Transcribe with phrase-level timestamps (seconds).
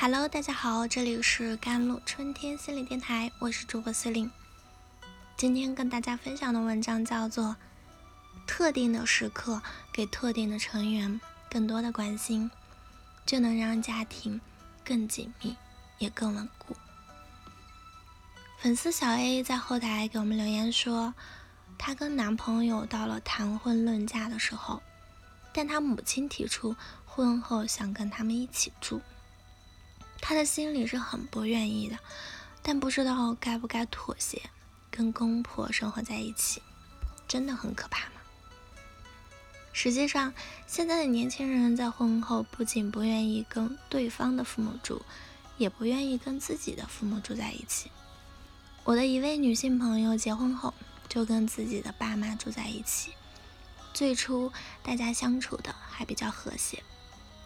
[0.00, 4.30] Hello，大家好，这里是甘露春天心理电台，我是主播司令。
[5.36, 7.46] 今天跟大家分享的文章叫做
[8.46, 9.60] 《特定的时刻
[9.92, 12.48] 给特定的成员更多的关心，
[13.26, 14.40] 就能让家庭
[14.84, 15.56] 更紧密
[15.98, 16.74] 也更稳固》。
[18.60, 21.12] 粉丝小 A 在后台给我们留言说，
[21.76, 24.80] 她跟男朋友到了谈婚论嫁的时候，
[25.52, 29.02] 但她母亲提出婚后想跟他们一起住。
[30.20, 31.98] 他的心里是很不愿意的，
[32.62, 34.42] 但不知道该不该妥协，
[34.90, 36.60] 跟公婆生活在一起，
[37.26, 38.12] 真的很可怕吗？
[39.72, 40.34] 实际上，
[40.66, 45.02] 现在的年轻人在婚后不仅不愿意跟对方的父母住，
[45.56, 47.90] 也不愿意跟自己的父母住在一起。
[48.84, 50.74] 我的一位女性朋友结婚后
[51.08, 53.12] 就跟自己的爸妈住在一起，
[53.94, 56.82] 最初大家相处的还比较和谐，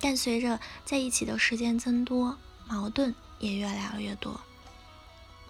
[0.01, 4.41] 但随着在一起的时间增多，矛盾也越来越多。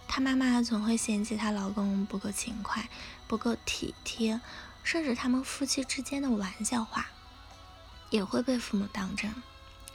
[0.09, 2.89] 她妈妈总会嫌弃她老公不够勤快、
[3.27, 4.41] 不够体贴，
[4.83, 7.07] 甚至他们夫妻之间的玩笑话
[8.11, 9.35] 也会被父母当真。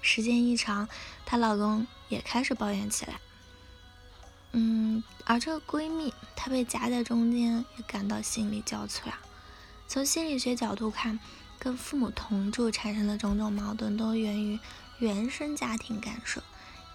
[0.02, 0.88] 时间一长，
[1.26, 3.20] 她老公也开始抱怨起来。
[4.54, 9.20] 嗯，而这个闺蜜，她被夹在中间，也感到心力交瘁啊。
[9.88, 11.20] 从心理学角度看，
[11.60, 14.60] 跟父母同住产生的种种矛盾，都源于
[15.00, 16.42] 原生家庭干涉。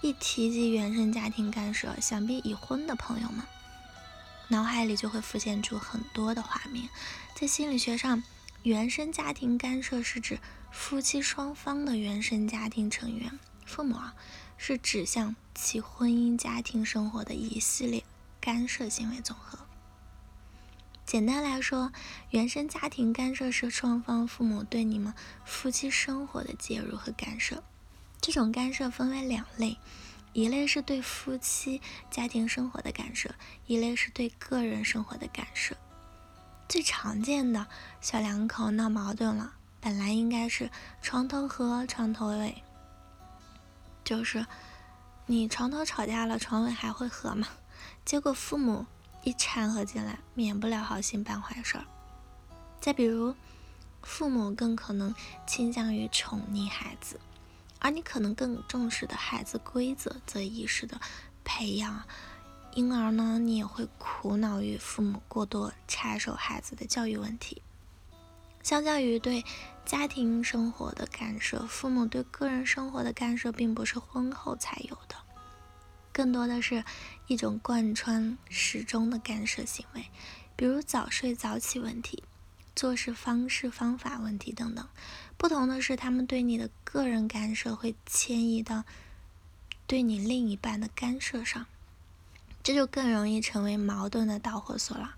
[0.03, 3.47] 一提及原生家庭干涉，想必已婚的朋友们
[4.49, 6.89] 脑海里就会浮现出很多的画面。
[7.37, 8.21] 在心理学上，
[8.65, 10.41] 原生家庭干涉是指
[10.73, 14.15] 夫妻双方的原生家庭成员，父母啊，
[14.59, 18.03] 是指向其婚姻家庭生活的一系列
[18.41, 19.57] 干涉行为总和。
[21.07, 21.93] 简单来说，
[22.31, 27.63] 原生家庭干涉是双方父母对你们夫妻生活的介入和干涉。
[28.23, 29.77] 这种干涉分为两类，
[30.33, 33.35] 一类是对夫妻家庭生活的干涉，
[33.67, 35.77] 一类是对个人生活的干涉。
[36.69, 37.67] 最常见的
[38.01, 40.71] 小两口闹矛盾了，本来应该是
[41.03, 42.63] 床头和床头尾，
[44.05, 44.47] 就是
[45.27, 47.49] 你床头吵架了，床尾还会和吗？
[48.05, 48.87] 结果父母
[49.25, 51.85] 一掺和进来，免不了好心办坏事儿。
[52.81, 53.35] 再比如，
[54.01, 55.13] 父母更可能
[55.45, 57.19] 倾向于宠溺孩子。
[57.85, 61.01] 而你可能更重视的孩子规则则意识的
[61.43, 62.05] 培养，
[62.75, 67.61] 因而呢，你也会苦恼于父母过多插手孩子的教育问题。
[68.63, 69.45] 相较于对
[69.85, 75.17] 家庭生活的干涉，父母对个人生活的干涉并不是婚后才有的，
[76.13, 76.85] 更多的是
[77.27, 80.07] 一种贯穿始终的干涉行为，
[80.55, 82.23] 比如早睡早起问题。
[82.75, 84.89] 做事方式、方法问题等等，
[85.37, 88.85] 不同的是，他们对你的个人干涉会迁移到
[89.87, 91.67] 对你另一半的干涉上，
[92.63, 95.17] 这就更容易成为矛盾的导火索了。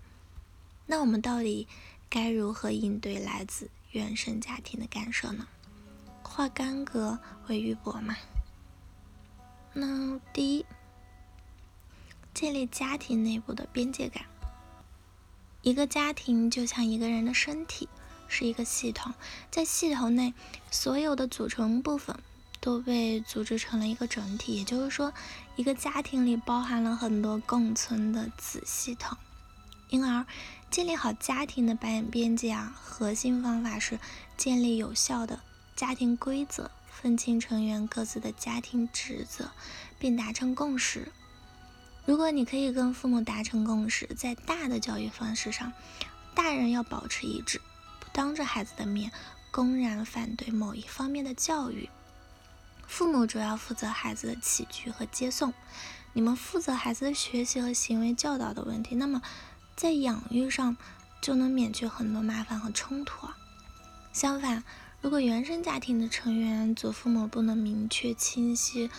[0.85, 1.67] 那我们到底
[2.09, 5.47] 该如何应对来自原生家庭的干涉呢？
[6.21, 7.17] 化干戈
[7.47, 8.15] 为玉帛嘛。
[9.73, 10.65] 那第一，
[12.33, 14.25] 建立家庭内部的边界感。
[15.65, 17.89] 一个家庭就像一个人的身体，
[18.27, 19.15] 是一个系统，
[19.49, 20.35] 在系统内，
[20.69, 22.15] 所有的组成部分
[22.59, 24.57] 都被组织成了一个整体。
[24.57, 25.11] 也就是说，
[25.55, 29.17] 一个家庭里包含了很多共存的子系统。
[29.89, 30.27] 因而，
[30.69, 33.99] 建立好家庭的边边界啊，核心方法是
[34.37, 35.39] 建立有效的
[35.75, 39.49] 家庭规则，分清成员各自的家庭职责，
[39.97, 41.11] 并达成共识。
[42.05, 45.73] 如果你可以跟父母达成共识，在大的教育方式上，
[46.35, 47.59] 大人要保持一致，
[47.99, 49.11] 不当着孩子的面
[49.49, 51.89] 公然反对某一方面的教育。
[52.85, 55.51] 父母主要负责孩子的起居和接送，
[56.13, 58.93] 你们负责孩子的学习和行为教导的问题。
[58.93, 59.23] 那么，
[59.75, 60.77] 在养育上
[61.19, 63.35] 就能免去很多麻烦和冲突啊。
[64.13, 64.63] 相反，
[65.01, 68.91] 如果原生家庭的成员祖父母不能明确清晰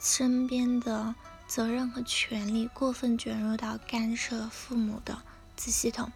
[0.00, 1.14] 身边的。
[1.50, 5.20] 责任和权利过分卷入到干涉父母的
[5.56, 6.12] 子系统，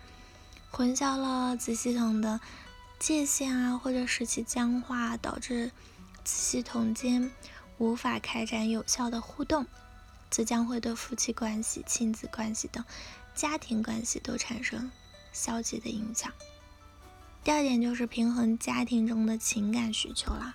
[0.70, 2.40] 混淆了子系统的
[3.00, 5.72] 界限啊，或者使其僵化，导致
[6.22, 7.32] 子系统间
[7.78, 9.66] 无法开展有效的互动，
[10.30, 12.84] 则将会对夫妻关系、亲子关系等
[13.34, 14.92] 家庭关系都产生
[15.32, 16.30] 消极的影响。
[17.42, 20.54] 第二点就是平衡家庭中的情感需求啦，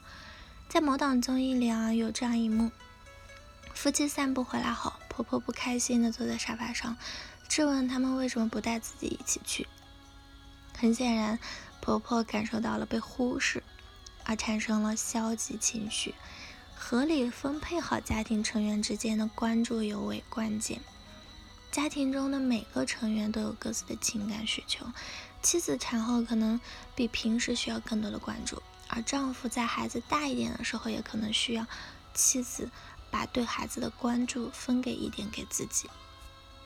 [0.70, 2.72] 在某档综艺里啊，有这样一幕。
[3.82, 6.98] 夫妻散步回来后，婆婆不开心地坐在沙发上，
[7.48, 9.70] 质问他们为什么不带自己一起去。
[10.78, 11.40] 很显然，
[11.80, 13.64] 婆婆感受到了被忽视，
[14.26, 16.14] 而产生了消极情绪，
[16.76, 20.82] 合理分配好家庭成员之间的关注尤为关键。
[21.72, 24.86] 家庭中的每个成员都有各自的情感需求，
[25.42, 26.60] 妻子产后可能
[26.96, 31.66] 比平时需要更多的关注，而丈夫在孩子大一点的时候，也可能需要
[32.14, 32.70] 妻子
[33.12, 35.90] 把对孩子的关注分给一点给自己。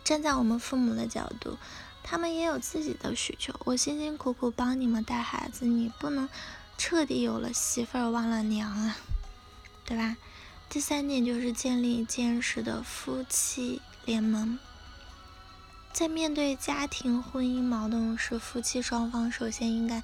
[0.04, 1.57] 站在我们父母的角度，
[2.04, 3.54] 他们也有自己的需求。
[3.66, 6.28] 我辛辛苦苦帮你们带孩子，你不能
[6.78, 8.98] 彻底有了媳妇儿忘了娘啊，
[9.86, 10.18] 对吧？
[10.69, 14.57] 第三点就是建立坚实的夫妻联盟。
[15.94, 20.01] 在面对家庭婚姻矛盾时，夫妻双方首先应该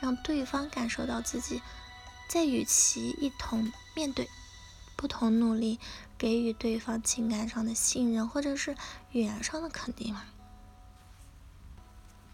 [0.00, 1.60] 让对方感受到自己
[2.28, 4.28] 在与其一同面对，
[5.02, 5.80] 不同努力，
[6.16, 8.76] 给予对方情感上的信任，或者是
[9.10, 10.22] 语言上的肯定嘛，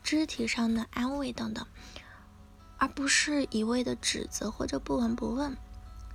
[0.03, 1.67] 肢体上的安慰等等，
[2.77, 5.57] 而不是一味的指责或者不闻不问，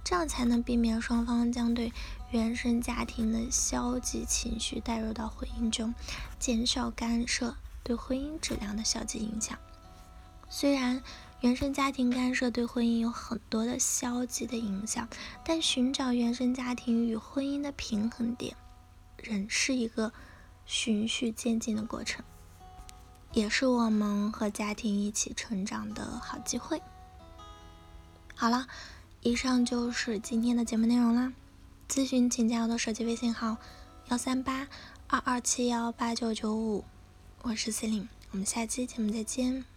[0.04, 1.92] 这样才能避免双方将对。
[2.30, 5.96] 原生家庭的消极情绪带入到婚姻中，
[6.38, 9.58] 减少干涉对婚姻质量的消极影响。
[10.50, 11.02] 虽然
[11.44, 15.06] 原生家庭干涉对婚姻有很多的消极的影响，
[15.44, 18.56] 但寻找原生家庭与婚姻的平衡点，
[19.22, 20.14] 仍是一个
[20.66, 22.24] 循序渐进的过程，
[23.34, 26.82] 也是我们和家庭一起成长的好机会。
[28.34, 28.66] 好了，
[29.20, 31.34] 以上就是今天的节目内容啦。
[31.90, 33.58] 咨询请加我的手机微信号：
[34.08, 34.66] 幺三八
[35.08, 36.86] 二二七幺八九九五，
[37.42, 39.73] 我是 Celine，我们下期节目再见。